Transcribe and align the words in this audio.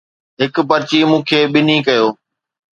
هڪ 0.41 0.55
پرچي 0.69 0.99
مون 1.09 1.21
کي 1.29 1.39
ٻنهي 1.53 1.77
ڪيو 1.87 2.07